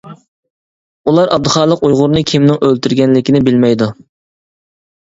[1.11, 3.95] ئۇلار ئابدۇخالىق ئۇيغۇرنى كىمنىڭ ئۆلتۈرگەنلىكىنى بىلمەيدۇ.